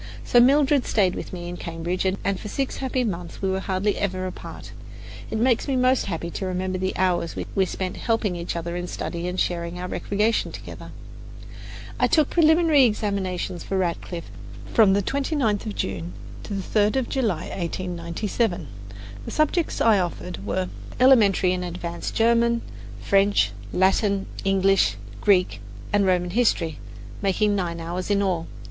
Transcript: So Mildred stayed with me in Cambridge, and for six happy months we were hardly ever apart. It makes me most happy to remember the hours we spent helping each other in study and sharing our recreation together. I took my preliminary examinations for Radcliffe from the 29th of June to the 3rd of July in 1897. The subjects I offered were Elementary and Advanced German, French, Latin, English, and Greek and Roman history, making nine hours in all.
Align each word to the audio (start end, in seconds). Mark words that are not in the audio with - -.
So 0.23 0.39
Mildred 0.39 0.87
stayed 0.87 1.13
with 1.13 1.31
me 1.31 1.47
in 1.47 1.57
Cambridge, 1.57 2.05
and 2.05 2.39
for 2.39 2.47
six 2.47 2.77
happy 2.77 3.03
months 3.03 3.39
we 3.39 3.51
were 3.51 3.59
hardly 3.59 3.99
ever 3.99 4.25
apart. 4.25 4.71
It 5.29 5.37
makes 5.37 5.67
me 5.67 5.75
most 5.75 6.07
happy 6.07 6.31
to 6.31 6.45
remember 6.47 6.79
the 6.79 6.97
hours 6.97 7.35
we 7.53 7.65
spent 7.67 7.97
helping 7.97 8.35
each 8.35 8.55
other 8.55 8.75
in 8.75 8.87
study 8.87 9.27
and 9.27 9.39
sharing 9.39 9.77
our 9.79 9.87
recreation 9.87 10.51
together. 10.51 10.89
I 11.99 12.07
took 12.07 12.29
my 12.29 12.33
preliminary 12.33 12.85
examinations 12.85 13.63
for 13.63 13.77
Radcliffe 13.77 14.31
from 14.73 14.93
the 14.93 15.03
29th 15.03 15.67
of 15.67 15.75
June 15.75 16.13
to 16.45 16.55
the 16.55 16.63
3rd 16.63 16.95
of 16.95 17.07
July 17.07 17.43
in 17.43 17.59
1897. 17.59 18.67
The 19.25 19.29
subjects 19.29 19.81
I 19.81 19.99
offered 19.99 20.43
were 20.43 20.67
Elementary 20.99 21.53
and 21.53 21.63
Advanced 21.63 22.15
German, 22.15 22.63
French, 23.03 23.51
Latin, 23.71 24.25
English, 24.43 24.93
and 24.95 25.21
Greek 25.21 25.61
and 25.93 26.07
Roman 26.07 26.31
history, 26.31 26.79
making 27.21 27.55
nine 27.55 27.79
hours 27.79 28.09
in 28.09 28.23
all. 28.23 28.47